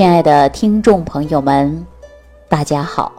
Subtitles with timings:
[0.00, 1.86] 亲爱的听众朋友们，
[2.48, 3.12] 大家好！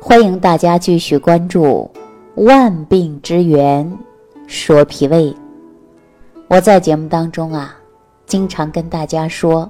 [0.00, 1.90] 欢迎大家继续关注
[2.44, 3.98] 《万病之源
[4.46, 5.32] 说脾胃》。
[6.46, 7.76] 我在节目当中啊，
[8.24, 9.68] 经常跟大家说，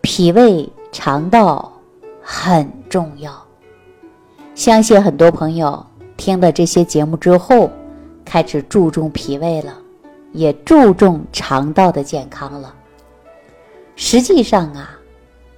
[0.00, 1.70] 脾胃肠道
[2.22, 3.30] 很重要。
[4.54, 5.84] 相信很多朋友
[6.16, 7.68] 听了这些节目之后，
[8.24, 9.76] 开始注重脾胃了，
[10.32, 12.74] 也注重肠道的健康了。
[13.96, 14.98] 实际上啊。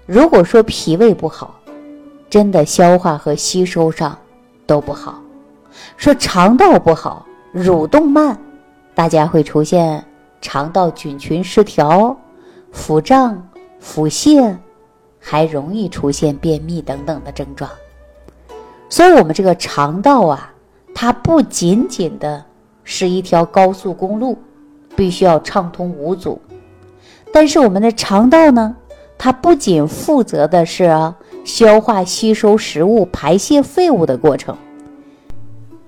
[0.07, 1.59] 如果说脾胃不好，
[2.29, 4.17] 真的消化和吸收上
[4.67, 5.15] 都不好；
[5.97, 8.39] 说肠道不好，蠕动慢，
[8.95, 10.05] 大家会出现
[10.43, 12.15] 肠道菌群失调、
[12.71, 13.49] 腹胀、
[13.81, 14.55] 腹泻，
[15.19, 17.71] 还容易出现便秘等等的症状。
[18.91, 20.53] 所以，我们这个肠道啊，
[20.95, 22.45] 它不仅仅的
[22.85, 24.37] 是一条高速公路，
[24.95, 26.39] 必须要畅通无阻，
[27.33, 28.77] 但是我们的肠道呢？
[29.25, 30.95] 它不仅负责的是
[31.47, 34.55] 消化吸收食物、排泄废物的过程。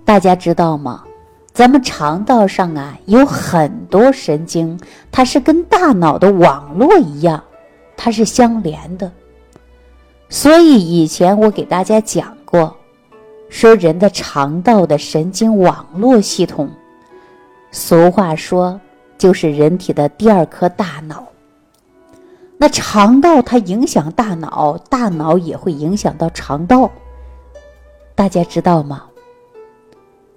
[0.07, 1.05] 大家知道吗？
[1.53, 4.81] 咱们肠道上啊有很多神经，
[5.13, 7.45] 它是跟大脑的网络一样，
[7.95, 9.13] 它是相连的。
[10.31, 12.75] 所以以前我给大家讲过，
[13.51, 16.71] 说人的肠道的神经网络系统，
[17.71, 18.81] 俗话说
[19.19, 21.23] 就是人体的第二颗大脑。
[22.59, 26.91] 那肠道它影响大脑，大脑也会影响到肠道，
[28.15, 29.05] 大家知道吗？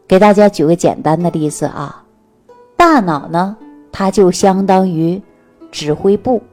[0.05, 2.03] 给大家举个简单的例子啊，
[2.75, 3.55] 大脑呢，
[3.91, 5.21] 它就相当于
[5.71, 6.43] 指挥部，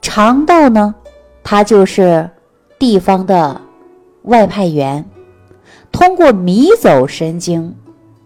[0.00, 0.94] 肠道呢，
[1.42, 2.30] 它就是
[2.78, 3.60] 地方的
[4.22, 5.04] 外派员，
[5.90, 7.74] 通过迷走神经，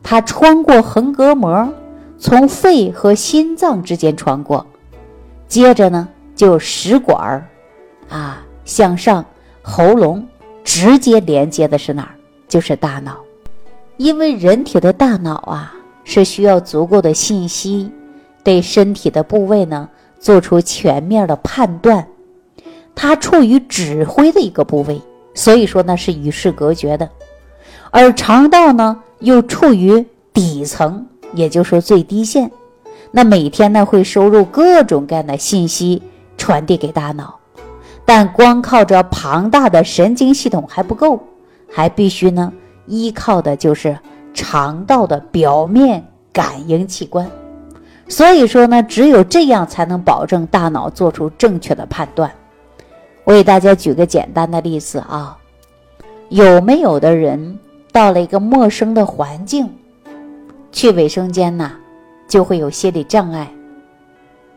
[0.03, 1.73] 它穿过横膈膜，
[2.19, 4.67] 从肺和心脏之间穿过，
[5.49, 6.07] 接着呢。
[6.41, 7.47] 就食管儿，
[8.09, 9.23] 啊，向上
[9.61, 10.27] 喉咙
[10.65, 12.15] 直接连接的是哪儿？
[12.49, 13.19] 就是大脑。
[13.99, 17.93] 因为人体的大脑啊，是需要足够的信息，
[18.43, 19.87] 对身体的部位呢
[20.19, 22.07] 做出全面的判断。
[22.95, 24.99] 它处于指挥的一个部位，
[25.35, 27.07] 所以说呢是与世隔绝的。
[27.91, 32.51] 而肠道呢又处于底层，也就是说最低线。
[33.11, 36.03] 那每天呢会收入各种各样的信息。
[36.41, 37.39] 传递给大脑，
[38.07, 41.23] 但光靠着庞大的神经系统还不够，
[41.71, 42.51] 还必须呢
[42.87, 43.99] 依靠的就是
[44.33, 46.03] 肠道的表面
[46.33, 47.31] 感应器官。
[48.09, 52.33] 所以说呢，只有这样才能保证大脑做出正确的判断。
[53.25, 55.37] 我给大家举个简单的例子啊，
[56.31, 57.59] 有没有的人
[57.93, 59.69] 到了一个陌生的环境，
[60.73, 61.71] 去卫生间呢，
[62.27, 63.47] 就会有心理障碍。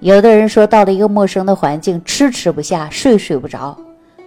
[0.03, 3.77] 有的人说，到了一个陌生的环境，吃吃不下，睡睡不着，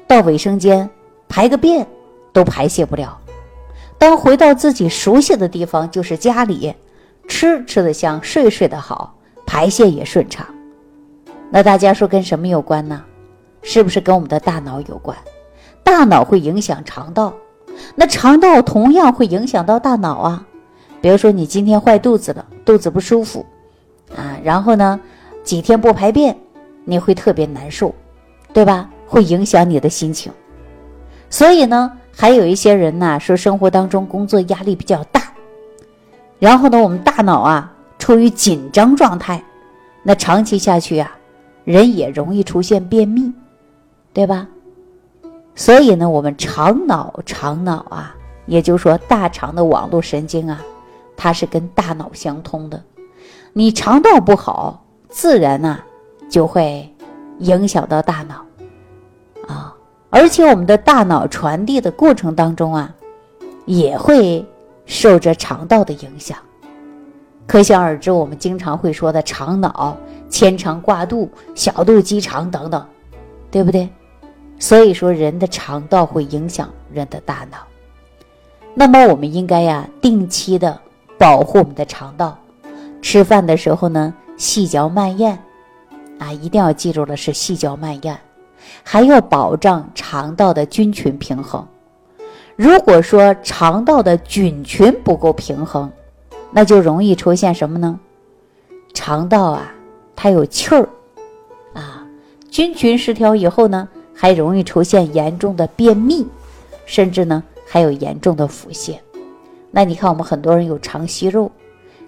[0.06, 0.88] 到卫生间
[1.28, 1.86] 排个便
[2.32, 3.18] 都排泄不了。
[3.98, 6.74] 当回到自己熟悉的地方，就是家里，
[7.28, 9.14] 吃吃得香，睡睡得好，
[9.44, 10.46] 排泄也顺畅。
[11.50, 13.04] 那大家说跟什么有关呢？
[13.60, 15.14] 是不是跟我们的大脑有关？
[15.84, 17.34] 大脑会影响肠道，
[17.94, 20.46] 那肠道同样会影响到大脑啊。
[21.02, 23.44] 比如说你今天坏肚子了，肚子不舒服
[24.16, 24.98] 啊，然后呢？
[25.46, 26.36] 几天不排便，
[26.84, 27.94] 你会特别难受，
[28.52, 28.90] 对吧？
[29.06, 30.32] 会影响你的心情。
[31.30, 35.22] 所以呢，还有一些人呢说，生活当中工作压力比较大，
[36.40, 39.40] 然后呢，我们大脑啊处于紧张状态，
[40.02, 41.16] 那长期下去啊，
[41.62, 43.32] 人也容易出现便秘，
[44.12, 44.48] 对吧？
[45.54, 50.60] 所以呢，我们肠脑肠脑啊，也就是说大肠的网络神经啊，
[51.16, 52.82] 它是跟大脑相通的。
[53.52, 54.82] 你肠道不好。
[55.16, 55.78] 自然呢，
[56.28, 56.86] 就会
[57.38, 58.44] 影响到大脑
[59.48, 59.74] 啊，
[60.10, 62.94] 而且我们的大脑传递的过程当中啊，
[63.64, 64.44] 也会
[64.84, 66.36] 受着肠道的影响。
[67.46, 69.96] 可想而知，我们经常会说的肠脑、
[70.28, 72.86] 牵肠挂肚、小肚鸡肠等等，
[73.50, 73.88] 对不对？
[74.58, 77.56] 所以说，人的肠道会影响人的大脑。
[78.74, 80.78] 那么，我们应该呀，定期的
[81.16, 82.36] 保护我们的肠道。
[83.00, 84.12] 吃饭的时候呢。
[84.36, 85.38] 细嚼慢咽，
[86.18, 88.16] 啊，一定要记住了，是细嚼慢咽，
[88.82, 91.66] 还要保障肠道的菌群平衡。
[92.54, 95.90] 如果说肠道的菌群不够平衡，
[96.50, 97.98] 那就容易出现什么呢？
[98.94, 99.72] 肠道啊，
[100.14, 100.88] 它有气儿，
[101.74, 102.06] 啊，
[102.50, 106.26] 菌群失调以后呢，还容易出现严重的便秘，
[106.84, 108.96] 甚至呢还有严重的腹泻。
[109.70, 111.50] 那你看，我们很多人有肠息肉，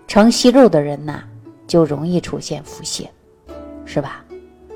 [0.07, 1.23] 肠息肉的人呐。
[1.69, 3.07] 就容易出现腹泻，
[3.85, 4.25] 是吧？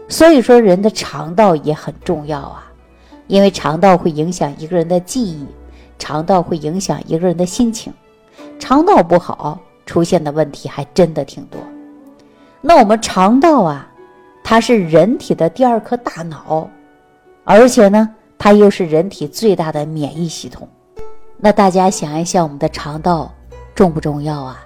[0.08, 2.70] 所以说，人的肠道也很重要啊，
[3.28, 5.46] 因为肠道会影响一个人的记忆，
[5.98, 7.90] 肠道会影响一个人的心情。
[8.58, 11.58] 肠道不好，出现的问题还真的挺多。
[12.60, 13.90] 那我们肠道啊，
[14.44, 16.68] 它是人体的第二颗大脑，
[17.44, 20.68] 而且呢，它又是人体最大的免疫系统。
[21.38, 23.32] 那大家想一想，我们的肠道
[23.74, 24.62] 重不重要啊？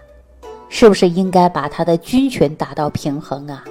[0.68, 3.64] 是不是应该把它的菌群达到平衡啊？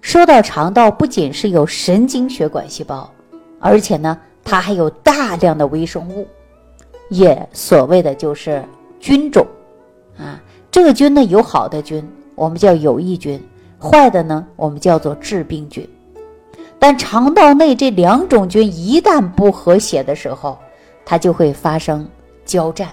[0.00, 3.08] 说到肠道，不仅是有神经血管细胞，
[3.60, 6.26] 而且呢，它还有大量的微生物，
[7.08, 8.64] 也所谓的就是
[8.98, 9.46] 菌种
[10.18, 10.40] 啊。
[10.70, 12.02] 这个菌呢，有好的菌，
[12.34, 13.38] 我们叫有益菌；
[13.78, 15.88] 坏的呢，我们叫做致病菌。
[16.78, 20.58] 但肠道内这两种菌一旦不和谐的时候，
[21.04, 22.08] 它就会发生
[22.44, 22.88] 交战。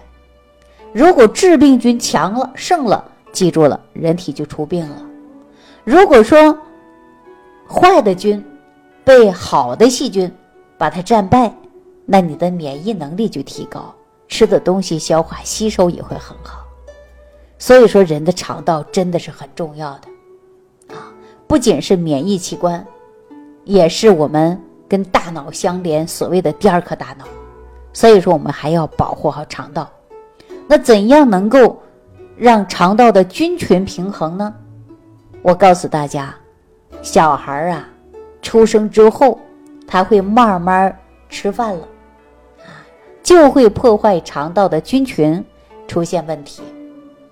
[0.92, 5.06] 如果致病菌强了、胜了，记住了，人体就出病了。
[5.84, 6.58] 如果说
[7.68, 8.44] 坏的菌
[9.04, 10.32] 被好的细菌
[10.78, 11.54] 把它战败，
[12.06, 13.94] 那你的免疫能力就提高，
[14.28, 16.66] 吃的东西消化吸收也会很好。
[17.60, 21.12] 所以说，人的肠道真的是很重要的啊，
[21.46, 22.84] 不仅是免疫器官，
[23.64, 27.26] 也是我们跟大脑相连所谓的第二颗大脑。
[27.94, 29.88] 所以说，我们还要保护好肠道。
[30.72, 31.82] 那怎样能够
[32.38, 34.54] 让肠道的菌群平衡呢？
[35.42, 36.32] 我告诉大家。
[37.02, 37.90] 小孩啊，
[38.40, 39.40] 出生之后，
[39.88, 40.96] 他会慢慢
[41.28, 41.88] 吃饭了，
[43.24, 45.44] 就会破坏肠道的菌群，
[45.88, 46.62] 出现问题。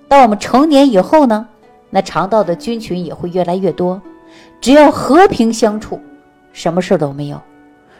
[0.07, 1.48] 到我们成年以后呢，
[1.92, 4.01] 那肠道的菌群也会越来越多。
[4.60, 6.01] 只要和平相处，
[6.54, 7.39] 什么事都没有。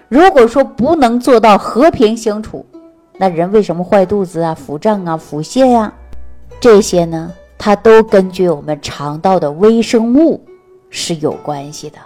[0.10, 2.66] 如果说不能做到和平相处，
[3.18, 5.94] 那人为什么坏肚子啊、腹胀啊、腹泻呀？
[6.60, 10.42] 这些呢，它都根据我们肠道的微生物。
[10.90, 11.98] 是有关系的，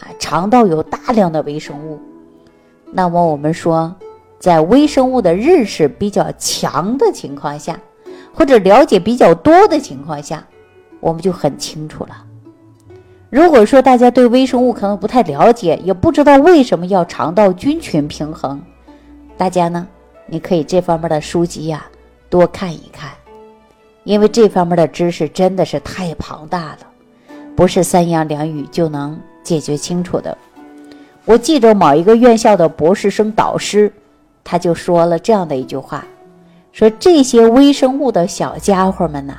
[0.00, 2.00] 啊，肠道有大量的微生物，
[2.90, 3.94] 那么我们说，
[4.40, 7.78] 在微生物的认识比较强的情况下，
[8.34, 10.44] 或者了解比较多的情况下，
[10.98, 12.24] 我们就很清楚了。
[13.30, 18.60] 如果说大家对微生物可能不太了解，也不知道为什么要肠道菌群平衡，
[19.36, 19.86] 大家呢，
[20.32, 21.84] 你可以这方面的书籍呀
[22.30, 23.10] 多看一看，
[24.04, 26.78] 因为这方面的知识真的是太庞大了。
[27.54, 30.34] 不是三言两语就能解决清楚的。
[31.26, 33.92] 我记着某一个院校的博士生导师，
[34.42, 36.02] 他就说了这样的一句话：
[36.72, 39.36] 说这些微生物的小家伙们呐，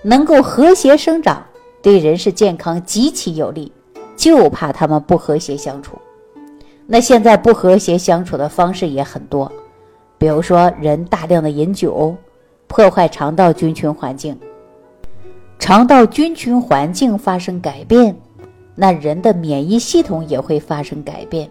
[0.00, 1.44] 能够和谐生长，
[1.82, 3.70] 对人是健康极其有利，
[4.16, 5.98] 就怕他们不和谐相处。
[6.86, 9.52] 那现在不和谐相处的方式也很多，
[10.18, 12.14] 比如说人大量的饮酒，
[12.66, 14.38] 破坏肠道菌群环境。
[15.58, 18.14] 肠道菌群环境发生改变，
[18.74, 21.50] 那人的免疫系统也会发生改变，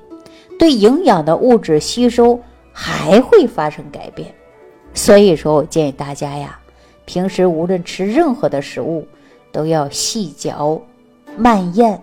[0.59, 2.39] 对营养的物质吸收
[2.71, 4.33] 还会发生改变。
[4.93, 6.59] 所以说我建议大家呀，
[7.05, 9.07] 平时无论吃任何的食物，
[9.51, 10.81] 都要细嚼
[11.37, 12.01] 慢咽，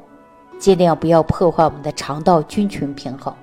[0.58, 3.34] 尽量不要破坏我们的肠道菌群平衡。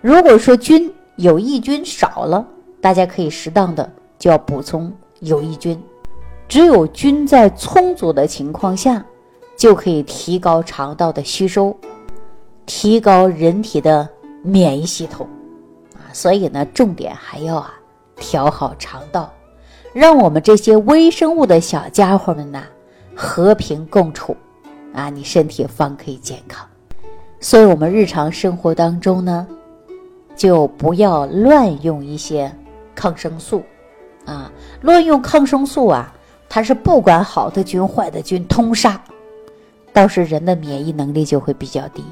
[0.00, 2.44] 如果说菌有益菌少了，
[2.80, 3.88] 大家可以适当的
[4.18, 5.80] 就要补充有益菌。
[6.48, 9.04] 只有菌在充足的情况下，
[9.56, 11.76] 就可以提高肠道的吸收，
[12.66, 14.08] 提高人体的
[14.42, 15.26] 免疫系统
[15.94, 16.10] 啊。
[16.12, 17.74] 所以呢，重点还要啊
[18.16, 19.32] 调好肠道，
[19.92, 22.64] 让我们这些微生物的小家伙们呐
[23.14, 24.36] 和平共处
[24.92, 26.66] 啊，你身体方可以健康。
[27.40, 29.46] 所以，我们日常生活当中呢，
[30.36, 32.52] 就不要乱用一些
[32.94, 33.62] 抗生素
[34.24, 34.50] 啊，
[34.80, 36.12] 乱用抗生素啊。
[36.48, 39.02] 它是不管好的菌坏的菌通杀，
[39.92, 42.04] 倒是人的免疫能力就会比较低。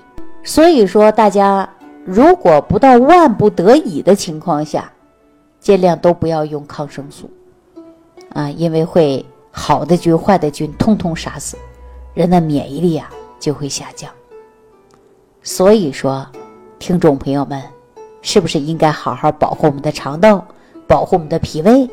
[0.43, 1.69] 所以说，大家
[2.05, 4.91] 如果不到万不得已的情况下，
[5.61, 7.31] 尽量都不要用抗生素
[8.31, 11.57] 啊，因为会好的菌坏的菌通通杀死，
[12.15, 14.11] 人的免疫力啊就会下降。
[15.41, 16.27] 所以说，
[16.81, 17.63] 听众朋友们，
[18.23, 20.43] 是不是应该好好保护我们的肠道，
[20.89, 21.87] 保护我们的脾胃？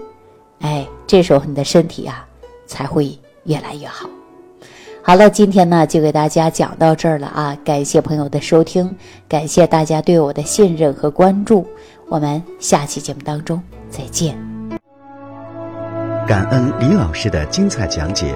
[0.61, 2.25] 哎，这时候你的身体啊。
[2.69, 4.07] 才会越来越好。
[5.01, 7.57] 好了，今天呢就给大家讲到这儿了啊！
[7.65, 8.95] 感谢朋友的收听，
[9.27, 11.65] 感谢大家对我的信任和关注。
[12.09, 13.59] 我们下期节目当中
[13.89, 14.37] 再见。
[16.27, 18.35] 感恩李老师的精彩讲解。